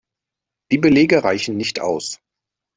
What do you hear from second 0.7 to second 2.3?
Die Belege reichen nicht aus.